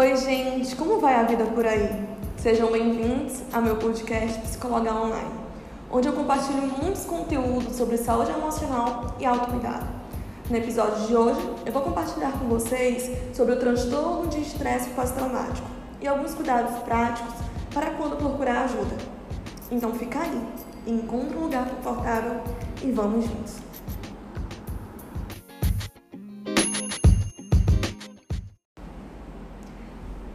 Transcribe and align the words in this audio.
Oi, 0.00 0.16
gente, 0.16 0.76
como 0.76 1.00
vai 1.00 1.16
a 1.16 1.24
vida 1.24 1.42
por 1.42 1.66
aí? 1.66 1.90
Sejam 2.36 2.70
bem-vindos 2.70 3.42
ao 3.52 3.60
meu 3.60 3.74
podcast 3.74 4.38
Psicologar 4.42 4.96
Online, 4.96 5.32
onde 5.90 6.06
eu 6.06 6.12
compartilho 6.12 6.62
muitos 6.80 7.04
conteúdos 7.04 7.74
sobre 7.74 7.96
saúde 7.96 8.30
emocional 8.30 9.16
e 9.18 9.26
autocuidado. 9.26 9.88
No 10.48 10.56
episódio 10.56 11.04
de 11.08 11.16
hoje, 11.16 11.40
eu 11.66 11.72
vou 11.72 11.82
compartilhar 11.82 12.30
com 12.30 12.46
vocês 12.46 13.10
sobre 13.34 13.54
o 13.54 13.58
transtorno 13.58 14.28
de 14.28 14.40
estresse 14.40 14.88
pós-traumático 14.90 15.66
e 16.00 16.06
alguns 16.06 16.32
cuidados 16.32 16.78
práticos 16.84 17.34
para 17.74 17.90
quando 17.90 18.16
procurar 18.18 18.66
ajuda. 18.66 18.96
Então 19.68 19.92
fica 19.94 20.20
aí, 20.20 20.40
encontre 20.86 21.36
um 21.36 21.40
lugar 21.40 21.68
confortável 21.70 22.40
e 22.84 22.92
vamos 22.92 23.24
juntos. 23.24 23.67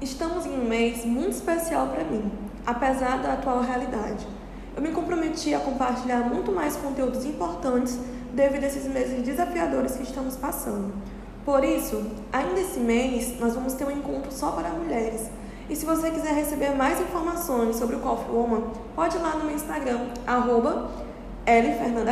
Estamos 0.04 0.46
em 0.46 0.60
um 0.60 0.66
mês 0.66 1.06
muito 1.06 1.32
especial 1.32 1.88
para 1.88 2.04
mim, 2.04 2.30
apesar 2.66 3.22
da 3.24 3.36
atual 3.36 3.62
realidade. 3.62 4.28
Eu 4.76 4.82
me 4.82 4.92
comprometi 4.92 5.54
a 5.54 5.62
compartilhar 5.62 6.28
muito 6.28 6.52
mais 6.52 6.76
conteúdos 6.76 7.24
importantes 7.24 7.98
devido 8.34 8.66
a 8.66 8.68
esses 8.68 8.86
meses 8.86 9.24
desafiadores 9.24 9.96
que 9.96 10.04
estamos 10.04 10.36
passando. 10.36 10.94
Por 11.46 11.64
isso, 11.64 12.06
ainda 12.34 12.60
esse 12.60 12.82
mês, 12.82 13.40
nós 13.40 13.56
vamos 13.56 13.76
ter 13.76 13.86
um 13.86 13.92
encontro 13.92 14.30
só 14.30 14.52
para 14.52 14.72
mulheres. 14.72 15.30
E 15.70 15.76
se 15.76 15.86
você 15.86 16.12
quiser 16.12 16.34
receber 16.34 16.72
mais 16.72 17.00
informações 17.00 17.78
sobre 17.78 17.96
o 17.96 18.00
Coffee 18.00 18.30
Woman, 18.30 18.64
pode 18.94 19.16
ir 19.16 19.22
lá 19.22 19.38
no 19.38 19.46
meu 19.46 19.56
Instagram, 19.56 20.08
arroba 20.28 20.92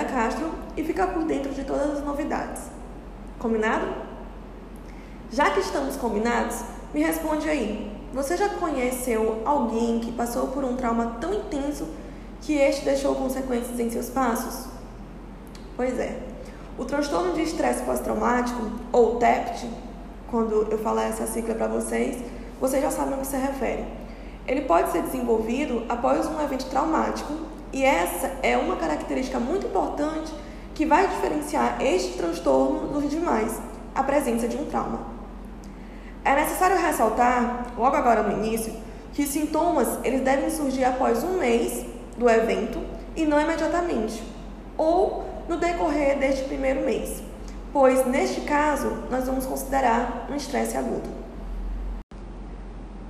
Castro, 0.10 0.50
e 0.78 0.84
ficar 0.86 1.08
por 1.08 1.26
dentro 1.26 1.54
de 1.54 1.66
todas 1.66 1.98
as 1.98 2.06
novidades. 2.06 2.70
Combinado? 3.38 3.88
Já 5.30 5.50
que 5.50 5.60
estamos 5.60 5.98
combinados, 5.98 6.71
me 6.94 7.02
responde 7.02 7.50
aí. 7.50 7.92
Você 8.14 8.36
já 8.36 8.50
conheceu 8.50 9.42
alguém 9.46 10.00
que 10.00 10.12
passou 10.12 10.48
por 10.48 10.64
um 10.66 10.76
trauma 10.76 11.18
tão 11.22 11.34
intenso 11.34 11.88
que 12.42 12.56
este 12.56 12.84
deixou 12.84 13.16
consequências 13.16 13.80
em 13.80 13.90
seus 13.90 14.10
passos? 14.10 14.66
Pois 15.78 15.98
é. 15.98 16.18
O 16.78 16.86
transtorno 16.86 17.34
de 17.34 17.42
estresse 17.42 17.84
pós-traumático, 17.84 18.62
ou 18.92 19.16
TEPT, 19.16 19.70
quando 20.30 20.68
eu 20.72 20.78
falar 20.80 21.04
essa 21.04 21.28
sigla 21.28 21.56
para 21.56 21.68
vocês, 21.68 22.18
vocês 22.60 22.82
já 22.82 22.92
sabem 22.92 23.14
ao 23.14 23.20
que 23.20 23.28
se 23.28 23.38
refere. 23.38 23.86
Ele 24.48 24.62
pode 24.62 24.92
ser 24.92 25.04
desenvolvido 25.04 25.84
após 25.88 26.26
um 26.28 26.42
evento 26.42 26.66
traumático, 26.66 27.34
e 27.72 27.84
essa 27.84 28.32
é 28.42 28.58
uma 28.58 28.76
característica 28.76 29.40
muito 29.40 29.68
importante 29.68 30.34
que 30.74 30.86
vai 30.86 31.08
diferenciar 31.08 31.82
este 31.82 32.18
transtorno 32.18 32.88
dos 32.88 33.10
demais, 33.10 33.62
a 33.94 34.04
presença 34.04 34.48
de 34.48 34.58
um 34.58 34.66
trauma. 34.66 35.21
É 36.24 36.36
necessário 36.36 36.78
ressaltar, 36.78 37.74
logo 37.76 37.96
agora 37.96 38.22
no 38.22 38.38
início, 38.38 38.74
que 39.14 39.26
sintomas 39.26 40.00
eles 40.04 40.22
devem 40.22 40.50
surgir 40.50 40.84
após 40.84 41.24
um 41.24 41.40
mês 41.40 41.86
do 42.18 42.30
evento 42.30 42.80
e 43.16 43.26
não 43.26 43.42
imediatamente, 43.42 44.24
ou 44.78 45.26
no 45.50 45.58
decorrer 45.58 46.20
deste 46.20 46.46
primeiro 46.46 46.86
mês, 46.86 47.24
pois 47.74 48.06
neste 48.06 48.42
caso 48.42 48.90
nós 49.10 49.26
vamos 49.26 49.46
considerar 49.46 50.28
um 50.30 50.36
estresse 50.36 50.78
agudo. 50.78 51.10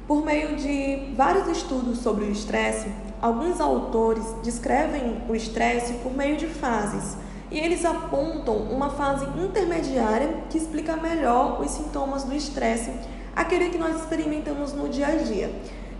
Por 0.07 0.25
meio 0.25 0.55
de 0.55 1.13
vários 1.15 1.47
estudos 1.49 1.99
sobre 1.99 2.25
o 2.25 2.31
estresse, 2.31 2.89
alguns 3.21 3.59
autores 3.59 4.23
descrevem 4.41 5.21
o 5.27 5.35
estresse 5.35 5.93
por 5.95 6.13
meio 6.13 6.37
de 6.37 6.47
fases 6.47 7.17
e 7.52 7.59
eles 7.59 7.83
apontam 7.83 8.55
uma 8.55 8.89
fase 8.91 9.25
intermediária 9.38 10.35
que 10.49 10.57
explica 10.57 10.95
melhor 10.95 11.59
os 11.59 11.69
sintomas 11.69 12.23
do 12.23 12.33
estresse, 12.33 12.91
aquele 13.35 13.69
que 13.69 13.77
nós 13.77 13.97
experimentamos 13.97 14.72
no 14.72 14.88
dia 14.88 15.07
a 15.07 15.16
dia, 15.16 15.53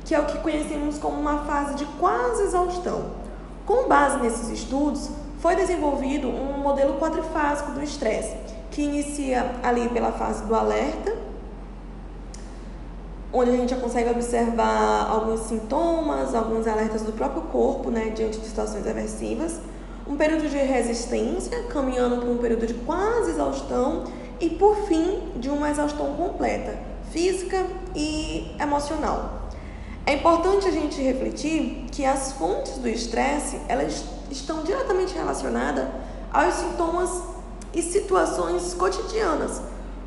que 0.06 0.16
é 0.16 0.19
o 0.19 0.25
que 0.25 0.38
conhecemos 0.38 0.97
como 0.97 1.19
uma 1.19 1.39
fase 1.39 1.75
de 1.75 1.85
quase 2.00 2.44
exaustão. 2.44 3.12
Com 3.66 3.88
base 3.88 4.17
nesses 4.19 4.47
estudos, 4.50 5.09
foi 5.39 5.56
desenvolvido 5.56 6.29
um 6.29 6.57
modelo 6.57 6.97
quadrifásico 6.97 7.72
do 7.72 7.83
estresse, 7.83 8.38
que 8.72 8.83
inicia 8.83 9.56
ali 9.62 9.89
pela 9.89 10.13
fase 10.13 10.45
do 10.45 10.56
alerta, 10.56 11.13
onde 13.33 13.50
a 13.50 13.56
gente 13.57 13.72
já 13.72 13.78
consegue 13.78 14.09
observar 14.09 15.07
alguns 15.09 15.41
sintomas, 15.41 16.33
alguns 16.33 16.66
alertas 16.66 17.01
do 17.01 17.12
próprio 17.12 17.44
corpo, 17.44 17.89
né, 17.89 18.09
diante 18.16 18.39
de 18.39 18.45
situações 18.45 18.88
aversivas 18.88 19.59
um 20.11 20.17
período 20.17 20.49
de 20.49 20.57
resistência, 20.57 21.63
caminhando 21.69 22.17
para 22.17 22.29
um 22.29 22.38
período 22.38 22.67
de 22.67 22.73
quase 22.73 23.31
exaustão 23.31 24.03
e, 24.41 24.49
por 24.49 24.75
fim, 24.85 25.19
de 25.38 25.49
uma 25.49 25.69
exaustão 25.69 26.13
completa, 26.16 26.77
física 27.11 27.66
e 27.95 28.53
emocional. 28.59 29.50
É 30.05 30.13
importante 30.16 30.67
a 30.67 30.71
gente 30.71 31.01
refletir 31.01 31.85
que 31.91 32.03
as 32.03 32.33
fontes 32.33 32.77
do 32.77 32.89
estresse 32.89 33.57
elas 33.69 34.03
estão 34.29 34.63
diretamente 34.63 35.13
relacionadas 35.13 35.88
aos 36.33 36.55
sintomas 36.55 37.09
e 37.73 37.81
situações 37.81 38.73
cotidianas, 38.73 39.61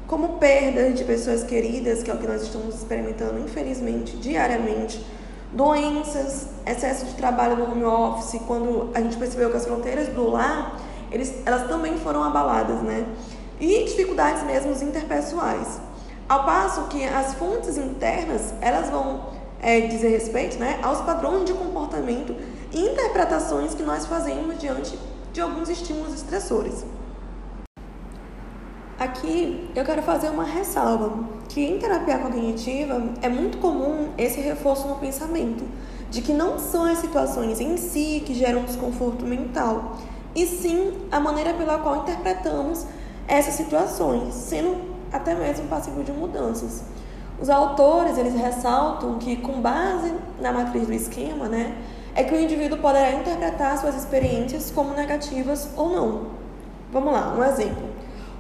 como 0.06 0.37
perdas 0.38 0.98
de 0.98 1.04
pessoas 1.04 1.44
queridas, 1.44 2.03
que 2.03 2.10
é 2.10 2.14
o 2.14 2.19
que 2.19 2.26
nós 2.26 2.43
estamos 2.43 2.75
experimentando, 2.75 3.41
infelizmente, 3.41 4.19
diariamente 4.19 5.03
doenças, 5.54 6.48
excesso 6.66 7.06
de 7.06 7.15
trabalho 7.15 7.56
no 7.56 7.70
home 7.70 7.84
office, 7.84 8.41
quando 8.47 8.91
a 8.94 9.00
gente 9.00 9.16
percebeu 9.16 9.50
que 9.50 9.56
as 9.56 9.65
fronteiras 9.65 10.09
do 10.09 10.28
lar, 10.28 10.81
eles, 11.10 11.32
elas 11.47 11.69
também 11.69 11.97
foram 11.98 12.22
abaladas, 12.22 12.82
né? 12.82 13.06
E 13.60 13.84
dificuldades 13.84 14.43
mesmo 14.43 14.72
interpessoais. 14.87 15.81
Ao 16.28 16.44
passo 16.44 16.88
que 16.88 17.04
as 17.04 17.34
fontes 17.34 17.76
internas, 17.76 18.53
elas 18.60 18.91
vão 18.91 19.20
é, 19.60 19.81
dizer 19.82 20.09
respeito 20.09 20.59
né, 20.59 20.78
aos 20.82 21.00
padrões 21.03 21.44
de 21.44 21.53
comportamento 21.53 22.34
e 22.72 22.81
interpretações 22.81 23.75
que 23.75 23.82
nós 23.82 24.06
fazemos 24.06 24.59
diante 24.59 24.98
de 25.32 25.41
alguns 25.41 25.69
estímulos 25.69 26.14
estressores. 26.14 26.84
Aqui 28.99 29.69
eu 29.75 29.84
quero 29.84 30.03
fazer 30.03 30.28
uma 30.28 30.44
ressalva, 30.44 31.12
que 31.49 31.60
em 31.60 31.78
terapia 31.78 32.16
cognitiva 32.19 33.03
é 33.21 33.28
muito 33.28 33.59
comum 33.59 34.10
esse 34.16 34.41
reforço 34.41 34.87
no 34.87 34.94
pensamento, 34.97 35.65
de 36.10 36.22
que 36.22 36.32
não 36.32 36.60
são 36.60 36.84
as 36.84 36.99
situações 36.99 37.60
em 37.60 37.77
si 37.77 38.22
que 38.25 38.32
geram 38.32 38.62
desconforto 38.62 39.27
mental, 39.27 39.97
e 40.32 40.47
sim 40.47 40.93
a 41.10 41.19
maneira 41.19 41.53
pela 41.55 41.78
qual 41.78 42.03
interpretamos 42.03 42.87
essas 43.27 43.55
situações, 43.55 44.32
sendo 44.32 44.77
até 45.12 45.34
mesmo 45.34 45.66
passível 45.66 46.05
de 46.05 46.12
mudanças. 46.12 46.84
Os 47.41 47.50
autores 47.50 48.16
eles 48.16 48.34
ressaltam 48.34 49.19
que 49.19 49.37
com 49.38 49.61
base 49.61 50.15
na 50.41 50.53
matriz 50.53 50.87
do 50.87 50.93
esquema, 50.93 51.49
né, 51.49 51.76
é 52.15 52.22
que 52.22 52.32
o 52.32 52.41
indivíduo 52.41 52.78
poderá 52.78 53.11
interpretar 53.12 53.76
suas 53.76 53.97
experiências 53.97 54.71
como 54.71 54.94
negativas 54.94 55.69
ou 55.76 55.88
não. 55.88 56.26
Vamos 56.93 57.12
lá, 57.12 57.34
um 57.37 57.43
exemplo. 57.43 57.94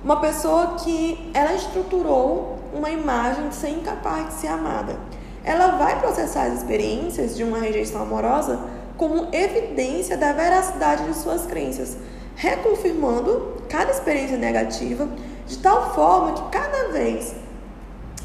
Uma 0.04 0.20
pessoa 0.20 0.74
que 0.74 1.30
ela 1.32 1.54
estruturou 1.54 2.58
uma 2.74 2.90
imagem 2.90 3.48
de 3.48 3.54
ser 3.54 3.70
incapaz 3.70 4.26
de 4.26 4.34
ser 4.34 4.48
amada. 4.48 4.98
Ela 5.42 5.78
vai 5.78 5.98
processar 5.98 6.42
as 6.42 6.58
experiências 6.58 7.34
de 7.34 7.42
uma 7.42 7.58
rejeição 7.58 8.02
amorosa 8.02 8.60
como 8.98 9.28
evidência 9.32 10.18
da 10.18 10.30
veracidade 10.32 11.04
de 11.04 11.14
suas 11.14 11.46
crenças, 11.46 11.96
reconfirmando 12.36 13.54
cada 13.66 13.92
experiência 13.92 14.36
negativa 14.36 15.08
de 15.46 15.56
tal 15.56 15.94
forma 15.94 16.34
que 16.34 16.50
cada 16.50 16.88
vez 16.92 17.34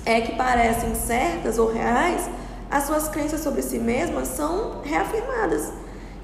é 0.05 0.19
que 0.19 0.35
parecem 0.35 0.93
certas 0.95 1.57
ou 1.57 1.71
reais, 1.71 2.29
as 2.69 2.83
suas 2.83 3.07
crenças 3.07 3.39
sobre 3.39 3.61
si 3.61 3.79
mesmas 3.79 4.27
são 4.27 4.81
reafirmadas. 4.83 5.71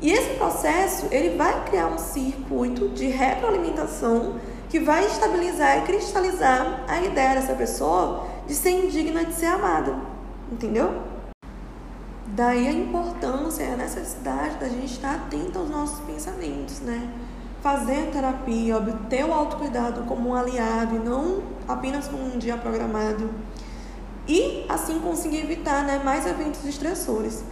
E 0.02 0.12
esse 0.12 0.32
processo 0.32 1.06
ele 1.12 1.38
vai 1.38 1.64
criar 1.64 1.88
um 1.88 1.98
circuito 1.98 2.90
de 2.90 3.08
retroalimentação 3.08 4.36
que 4.76 4.80
vai 4.82 5.06
estabilizar 5.06 5.78
e 5.78 5.82
cristalizar 5.84 6.84
a 6.86 7.02
ideia 7.02 7.36
dessa 7.36 7.54
pessoa 7.54 8.28
de 8.46 8.54
ser 8.54 8.72
indigna 8.72 9.24
de 9.24 9.34
ser 9.34 9.46
amada. 9.46 9.96
Entendeu? 10.52 11.02
Daí 12.28 12.68
a 12.68 12.74
importância 12.74 13.72
a 13.72 13.78
necessidade 13.78 14.58
da 14.58 14.68
gente 14.68 14.92
estar 14.92 15.16
atento 15.16 15.60
aos 15.60 15.70
nossos 15.70 16.02
pensamentos, 16.02 16.82
né? 16.82 17.10
Fazer 17.62 18.12
terapia, 18.12 18.76
obter 18.76 19.24
o 19.24 19.32
autocuidado 19.32 20.04
como 20.04 20.32
um 20.32 20.36
aliado 20.36 20.98
e 20.98 21.00
não 21.00 21.42
apenas 21.66 22.10
como 22.10 22.26
um 22.26 22.38
dia 22.38 22.58
programado. 22.58 23.30
E 24.28 24.66
assim 24.68 25.00
conseguir 25.00 25.38
evitar 25.38 25.86
né, 25.86 26.02
mais 26.04 26.28
eventos 26.28 26.66
estressores. 26.66 27.46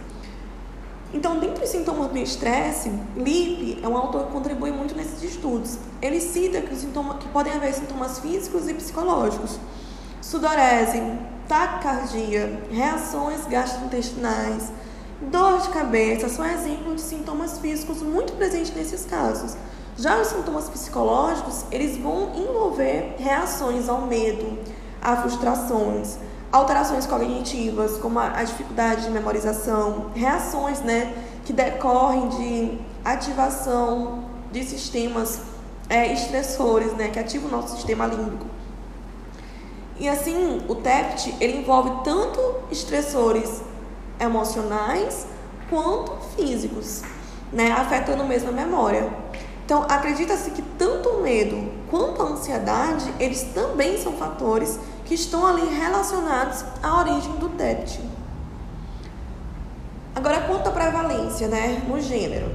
Então, 1.14 1.38
dentre 1.38 1.62
os 1.62 1.70
sintomas 1.70 2.10
do 2.10 2.18
estresse, 2.18 2.90
Lippe 3.16 3.78
é 3.80 3.88
um 3.88 3.96
autor 3.96 4.26
que 4.26 4.32
contribui 4.32 4.72
muito 4.72 4.96
nesses 4.96 5.22
estudos. 5.22 5.78
Ele 6.02 6.20
cita 6.20 6.60
que, 6.60 6.74
sintoma, 6.74 7.14
que 7.18 7.28
podem 7.28 7.52
haver 7.52 7.72
sintomas 7.72 8.18
físicos 8.18 8.68
e 8.68 8.74
psicológicos. 8.74 9.60
Sudorese, 10.20 11.00
taquicardia, 11.46 12.60
reações 12.68 13.46
gastrointestinais, 13.46 14.72
dor 15.30 15.60
de 15.60 15.68
cabeça 15.68 16.28
são 16.28 16.44
exemplos 16.44 16.96
de 16.96 17.02
sintomas 17.02 17.60
físicos 17.60 18.02
muito 18.02 18.32
presentes 18.32 18.74
nesses 18.74 19.06
casos. 19.06 19.56
Já 19.96 20.20
os 20.20 20.26
sintomas 20.26 20.68
psicológicos, 20.68 21.64
eles 21.70 21.96
vão 21.96 22.32
envolver 22.34 23.14
reações 23.18 23.88
ao 23.88 24.00
medo, 24.00 24.58
a 25.00 25.16
frustrações, 25.18 26.18
alterações 26.54 27.04
cognitivas, 27.04 27.98
como 27.98 28.20
a, 28.20 28.38
a 28.38 28.44
dificuldade 28.44 29.02
de 29.02 29.10
memorização, 29.10 30.12
reações 30.14 30.80
né, 30.80 31.12
que 31.44 31.52
decorrem 31.52 32.28
de 32.28 32.78
ativação 33.04 34.22
de 34.52 34.62
sistemas 34.62 35.40
é, 35.88 36.12
estressores, 36.12 36.92
né, 36.92 37.08
que 37.08 37.18
ativam 37.18 37.48
o 37.48 37.50
nosso 37.50 37.74
sistema 37.74 38.06
límbico. 38.06 38.46
E 39.98 40.08
assim, 40.08 40.62
o 40.68 40.76
TEPT 40.76 41.34
ele 41.40 41.58
envolve 41.58 41.90
tanto 42.04 42.40
estressores 42.70 43.60
emocionais 44.20 45.26
quanto 45.68 46.12
físicos, 46.36 47.02
né, 47.52 47.72
afetando 47.72 48.24
mesmo 48.24 48.50
a 48.50 48.52
memória. 48.52 49.12
Então, 49.64 49.82
acredita-se 49.88 50.52
que 50.52 50.62
tanto 50.78 51.08
o 51.08 51.22
medo 51.22 51.68
quanto 51.94 52.22
a 52.22 52.24
ansiedade, 52.24 53.14
eles 53.20 53.44
também 53.54 53.96
são 54.02 54.14
fatores 54.14 54.80
que 55.04 55.14
estão 55.14 55.46
ali 55.46 55.64
relacionados 55.64 56.64
à 56.82 56.98
origem 56.98 57.30
do 57.34 57.48
TEPT. 57.50 58.00
Agora, 60.12 60.40
quanto 60.40 60.68
à 60.68 60.72
prevalência, 60.72 61.46
né, 61.46 61.84
no 61.86 62.00
gênero. 62.00 62.50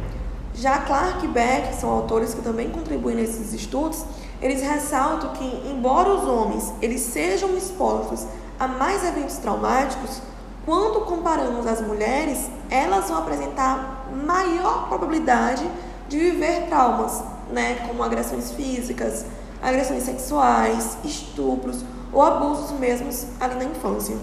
Já 0.54 0.80
Clark 0.80 1.24
e 1.24 1.30
Beck 1.30 1.74
são 1.74 1.90
autores 1.90 2.34
que 2.34 2.42
também 2.42 2.70
contribuem 2.70 3.16
nesses 3.16 3.54
estudos, 3.54 4.04
eles 4.42 4.62
ressaltam 4.62 5.32
que, 5.32 5.46
embora 5.72 6.10
os 6.10 6.28
homens 6.28 6.74
eles 6.82 7.00
sejam 7.00 7.56
expostos 7.56 8.26
a 8.60 8.68
mais 8.68 9.06
eventos 9.06 9.38
traumáticos, 9.38 10.22
quando 10.66 11.06
comparamos 11.06 11.66
as 11.66 11.80
mulheres, 11.80 12.50
elas 12.70 13.08
vão 13.08 13.20
apresentar 13.20 14.10
maior 14.14 14.90
probabilidade 14.90 15.66
de 16.10 16.20
viver 16.20 16.68
traumas, 16.68 17.24
né, 17.52 17.86
como 17.88 18.04
agressões 18.04 18.52
físicas, 18.52 19.26
agressões 19.62 20.04
sexuais, 20.04 20.98
estupros 21.04 21.84
ou 22.12 22.22
abusos 22.22 22.72
mesmos 22.72 23.26
ali 23.40 23.56
na 23.56 23.66
infância. 23.66 24.18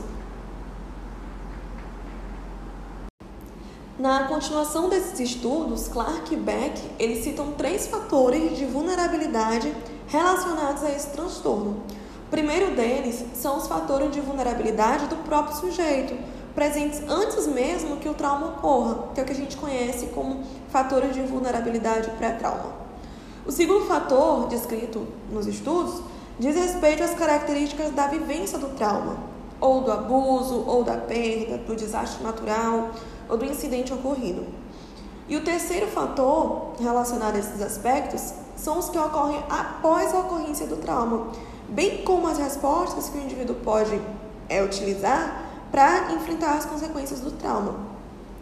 Na 3.99 4.25
continuação 4.25 4.91
desses 4.91 5.19
estudos, 5.19 5.89
Clark 5.89 6.33
e 6.33 6.37
Beck 6.37 6.79
eles 6.99 7.25
citam 7.25 7.53
três 7.53 7.87
fatores 7.87 8.57
de 8.57 8.67
vulnerabilidade 8.67 9.73
relacionados 10.07 10.85
a 10.85 10.91
esse 10.91 11.09
transtorno. 11.09 11.83
O 12.27 12.31
primeiro 12.31 12.77
deles 12.77 13.25
são 13.35 13.57
os 13.57 13.67
fatores 13.67 14.11
de 14.11 14.21
vulnerabilidade 14.21 15.07
do 15.07 15.17
próprio 15.25 15.57
sujeito, 15.57 16.15
presentes 16.55 17.01
antes 17.09 17.47
mesmo 17.47 17.97
que 17.97 18.09
o 18.09 18.15
trauma 18.15 18.49
ocorra, 18.49 19.09
que 19.15 19.21
é 19.21 19.23
o 19.23 19.27
que 19.27 19.33
a 19.33 19.37
gente 19.37 19.57
conhece 19.57 20.07
como 20.07 20.43
fatores 20.69 21.15
de 21.15 21.23
vulnerabilidade 21.23 22.11
pré-trauma. 22.19 22.86
O 23.47 23.53
segundo 23.53 23.87
fator 23.87 24.49
descrito 24.49 25.07
nos 25.31 25.47
estudos 25.47 26.03
diz 26.37 26.57
respeito 26.57 27.05
às 27.05 27.15
características 27.15 27.93
da 27.93 28.09
vivência 28.09 28.59
do 28.59 28.75
trauma, 28.77 29.19
ou 29.61 29.83
do 29.83 29.93
abuso, 29.93 30.65
ou 30.67 30.83
da 30.83 30.97
perda, 30.97 31.59
do 31.59 31.77
desastre 31.77 32.25
natural, 32.25 32.91
ou 33.29 33.37
do 33.37 33.45
incidente 33.45 33.93
ocorrido. 33.93 34.45
E 35.29 35.37
o 35.37 35.45
terceiro 35.45 35.87
fator 35.87 36.73
relacionado 36.81 37.37
a 37.37 37.39
esses 37.39 37.63
aspectos 37.63 38.35
são 38.57 38.81
os 38.81 38.89
que 38.89 38.99
ocorrem 38.99 39.41
após 39.49 40.13
a 40.13 40.19
ocorrência 40.19 40.67
do 40.67 40.79
trauma, 40.79 41.29
bem 41.69 42.03
como 42.03 42.27
as 42.27 42.39
respostas 42.39 43.09
que 43.09 43.19
o 43.19 43.23
indivíduo 43.23 43.55
pode 43.63 44.01
é, 44.49 44.61
utilizar 44.61 45.45
para 45.71 46.13
enfrentar 46.13 46.55
as 46.55 46.65
consequências 46.65 47.21
do 47.21 47.31
trauma, 47.31 47.77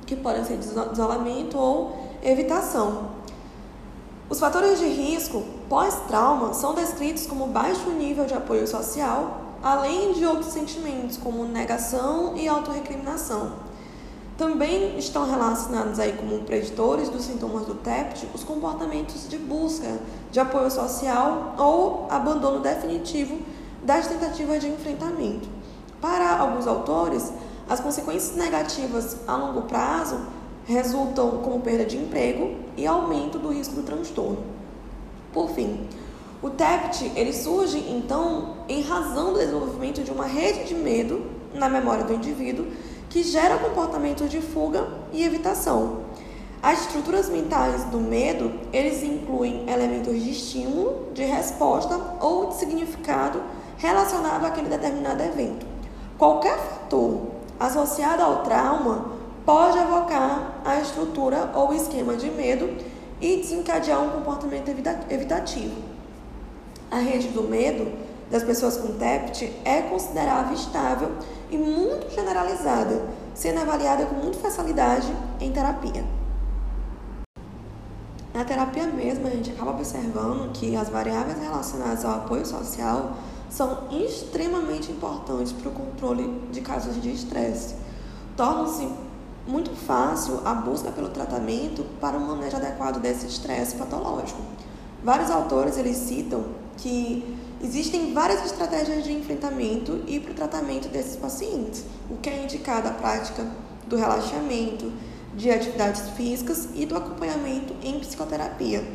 que 0.07 0.17
podem 0.17 0.45
ser 0.45 0.59
isolamento 0.59 1.59
ou 1.59 1.95
evitação. 2.23 3.13
Os 4.29 4.41
fatores 4.41 4.79
de 4.79 4.87
risco 4.87 5.43
pós-trauma 5.69 6.55
são 6.55 6.75
descritos 6.75 7.27
como 7.27 7.49
baixo 7.49 7.91
nível 7.91 8.25
de 8.25 8.33
apoio 8.33 8.67
social, 8.67 9.43
além 9.63 10.15
de 10.15 10.25
outros 10.25 10.53
sentimentos 10.53 11.19
como 11.19 11.45
negação 11.45 12.35
e 12.35 12.49
autorrecriminação. 12.49 13.53
Também 14.39 14.99
estão 14.99 15.31
relacionados 15.31 16.01
aí 16.01 16.15
como 16.15 16.41
preditores 16.41 17.11
dos 17.11 17.25
sintomas 17.25 17.67
do 17.67 17.75
TEPT 17.75 18.27
os 18.35 18.43
comportamentos 18.43 19.29
de 19.29 19.37
busca 19.37 19.99
de 20.33 20.41
apoio 20.41 20.71
social 20.71 21.55
ou 21.59 22.09
abandono 22.11 22.61
definitivo 22.61 23.39
das 23.83 24.07
tentativas 24.07 24.61
de 24.61 24.69
enfrentamento. 24.69 25.47
Para 26.01 26.39
alguns 26.39 26.67
autores, 26.67 27.31
as 27.69 27.79
consequências 27.79 28.37
negativas 28.37 29.19
a 29.29 29.37
longo 29.37 29.63
prazo 29.63 30.19
resultam 30.67 31.39
como 31.43 31.61
perda 31.61 31.85
de 31.85 31.97
emprego 31.97 32.55
e 32.77 32.87
aumento 32.87 33.39
do 33.39 33.53
risco 33.53 33.75
do 33.75 33.83
transtorno. 33.83 34.39
Por 35.33 35.51
fim, 35.51 35.87
o 36.43 36.51
TEPT 36.51 37.13
ele 37.17 37.33
surge 37.33 37.79
então 37.79 38.57
em 38.69 38.83
razão 38.83 39.33
do 39.33 39.39
desenvolvimento 39.39 40.03
de 40.03 40.11
uma 40.11 40.27
rede 40.27 40.65
de 40.65 40.75
medo 40.75 41.23
na 41.55 41.69
memória 41.69 42.05
do 42.05 42.15
indivíduo 42.15 42.67
que 43.09 43.23
gera 43.23 43.59
comportamento 43.59 44.29
de 44.29 44.41
fuga 44.41 44.87
e 45.13 45.23
evitação. 45.23 46.01
As 46.63 46.81
estruturas 46.81 47.29
mentais 47.29 47.85
do 47.85 47.99
medo, 47.99 48.51
eles 48.73 49.03
incluem 49.03 49.69
elementos 49.71 50.23
de 50.23 50.31
estímulo, 50.31 51.09
de 51.13 51.23
resposta 51.23 52.01
ou 52.21 52.47
de 52.47 52.57
significado 52.57 53.43
relacionado 53.77 54.47
àquele 54.47 54.69
determinado 54.69 55.23
evento. 55.23 55.67
Qualquer 56.17 56.57
fator 56.57 57.21
associado 57.61 58.23
ao 58.23 58.43
trauma 58.43 59.14
pode 59.45 59.79
evocar 59.79 60.61
a 60.65 60.81
estrutura 60.81 61.51
ou 61.55 61.73
esquema 61.73 62.17
de 62.17 62.31
medo 62.31 62.77
e 63.21 63.37
desencadear 63.37 64.03
um 64.03 64.11
comportamento 64.11 64.69
evitativo. 65.11 65.83
A 66.91 66.99
rede 66.99 67.29
do 67.29 67.43
medo 67.43 67.93
das 68.31 68.43
pessoas 68.43 68.77
com 68.77 68.95
TEPT 68.95 69.53
é 69.65 69.83
considerável 69.83 70.55
estável 70.55 71.13
e 71.51 71.57
muito 71.57 72.11
generalizada, 72.11 73.03
sendo 73.35 73.61
avaliada 73.61 74.07
com 74.07 74.15
muita 74.15 74.39
facilidade 74.39 75.13
em 75.41 75.53
terapia. 75.53 76.05
Na 78.33 78.45
terapia 78.45 78.87
mesmo, 78.87 79.27
a 79.29 79.31
gente 79.31 79.53
acaba 79.53 79.71
observando 79.71 80.51
que 80.53 80.75
as 80.75 80.89
variáveis 80.89 81.39
relacionadas 81.39 82.05
ao 82.05 82.17
apoio 82.17 82.45
social 82.45 83.13
são 83.49 83.85
extremamente 83.93 84.91
importantes 84.91 85.53
para 85.53 85.69
o 85.69 85.73
controle 85.73 86.43
de 86.51 86.61
casos 86.61 87.01
de 87.01 87.13
estresse. 87.13 87.77
Torna-se 88.37 88.89
muito 89.47 89.71
fácil 89.71 90.41
a 90.45 90.55
busca 90.55 90.91
pelo 90.91 91.09
tratamento 91.11 91.85
para 92.01 92.17
um 92.17 92.27
manejo 92.27 92.57
adequado 92.57 93.01
desse 93.01 93.27
estresse 93.27 93.77
patológico. 93.77 94.41
Vários 95.03 95.31
autores 95.31 95.77
eles 95.77 95.97
citam 95.97 96.45
que 96.77 97.23
Existem 97.65 98.13
várias 98.13 98.45
estratégias 98.45 99.05
de 99.05 99.13
enfrentamento 99.15 100.03
e 100.07 100.21
para 100.21 100.33
o 100.33 100.35
tratamento 100.35 100.87
desses 100.89 101.17
pacientes, 101.17 101.83
o 102.11 102.17
que 102.19 102.29
é 102.29 102.45
indicado 102.45 102.89
a 102.89 102.91
prática 102.91 103.47
do 103.87 103.97
relaxamento, 103.97 104.93
de 105.35 105.51
atividades 105.51 106.11
físicas 106.11 106.69
e 106.75 106.85
do 106.85 106.95
acompanhamento 106.95 107.75
em 107.83 107.99
psicoterapia. 108.01 108.87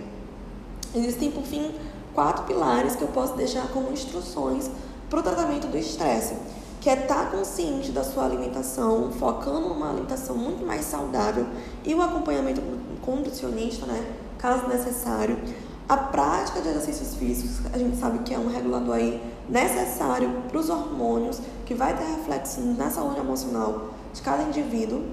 Existem, 0.93 1.31
por 1.31 1.41
fim, 1.45 1.73
quatro 2.13 2.43
pilares 2.43 2.95
que 2.95 3.01
eu 3.01 3.07
posso 3.07 3.33
deixar 3.33 3.69
como 3.69 3.91
instruções 3.91 4.69
para 5.09 5.19
o 5.19 5.23
tratamento 5.23 5.65
do 5.65 5.75
estresse, 5.75 6.35
que 6.79 6.89
é 6.89 6.93
estar 6.93 7.29
consciente 7.31 7.91
da 7.91 8.03
sua 8.03 8.25
alimentação, 8.25 9.11
focando 9.11 9.67
uma 9.67 9.89
alimentação 9.89 10.35
muito 10.35 10.65
mais 10.65 10.85
saudável 10.85 11.45
e 11.83 11.93
o 11.93 12.01
acompanhamento 12.01 12.61
com 13.01 13.17
nutricionista, 13.17 13.85
né, 13.85 14.15
caso 14.37 14.67
necessário, 14.67 15.37
a 15.89 15.97
prática 15.97 16.61
de 16.61 16.69
exercícios 16.69 17.15
físicos, 17.15 17.65
a 17.73 17.77
gente 17.77 17.97
sabe 17.97 18.19
que 18.19 18.33
é 18.33 18.37
um 18.37 18.47
regulador 18.47 18.95
aí 18.95 19.19
necessário 19.49 20.29
para 20.47 20.59
os 20.59 20.69
hormônios, 20.69 21.41
que 21.65 21.73
vai 21.73 21.97
ter 21.97 22.03
reflexo 22.03 22.61
na 22.61 22.91
saúde 22.91 23.19
emocional 23.19 23.89
de 24.13 24.21
cada 24.21 24.43
indivíduo. 24.43 25.03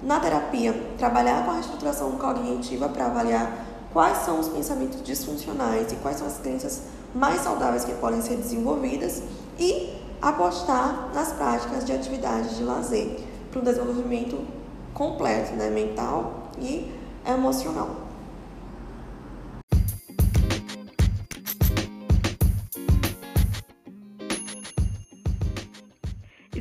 Na 0.00 0.20
terapia, 0.20 0.72
trabalhar 0.96 1.44
com 1.44 1.50
a 1.50 1.54
reestruturação 1.54 2.12
cognitiva 2.12 2.88
para 2.88 3.06
avaliar 3.06 3.66
quais 3.92 4.18
são 4.18 4.38
os 4.38 4.48
pensamentos 4.48 5.02
disfuncionais 5.02 5.90
e 5.90 5.96
quais 5.96 6.18
são 6.18 6.28
as 6.28 6.38
crenças 6.38 6.82
mais 7.12 7.40
saudáveis 7.40 7.84
que 7.84 7.92
podem 7.94 8.22
ser 8.22 8.36
desenvolvidas 8.36 9.22
e 9.58 9.97
apostar 10.20 11.10
nas 11.14 11.32
práticas 11.32 11.84
de 11.84 11.92
atividades 11.92 12.56
de 12.56 12.64
lazer 12.64 13.20
para 13.50 13.60
um 13.60 13.64
desenvolvimento 13.64 14.44
completo, 14.92 15.52
né, 15.54 15.70
mental 15.70 16.50
e 16.58 16.92
emocional. 17.26 18.08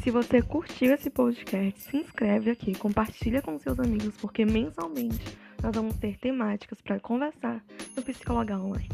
Se 0.08 0.12
você 0.12 0.42
curtiu 0.42 0.94
esse 0.94 1.10
podcast, 1.10 1.82
se 1.82 1.98
inscreve 1.98 2.50
aqui, 2.50 2.74
compartilha 2.74 3.42
com 3.42 3.60
seus 3.60 3.78
amigos, 3.78 4.16
porque 4.22 4.46
mensalmente 4.46 5.38
nós 5.62 5.76
vamos 5.76 5.98
ter 5.98 6.18
temáticas 6.18 6.80
para 6.80 6.98
conversar 6.98 7.62
no 7.94 8.02
Psicologar 8.02 8.58
Online. 8.58 8.88